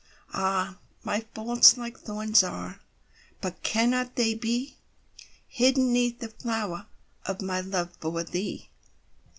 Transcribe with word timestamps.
Ah! 0.33 0.79
my 1.03 1.27
faults 1.35 1.77
like 1.77 1.99
thorns 1.99 2.41
are, 2.41 2.79
But 3.39 3.61
cannot 3.61 4.15
they 4.15 4.33
be 4.33 4.77
Hidden 5.47 5.93
'neath 5.93 6.17
the 6.17 6.29
flower 6.29 6.87
Of 7.27 7.39
my 7.43 7.61
love 7.61 7.95
for 8.01 8.23
thee? 8.23 8.71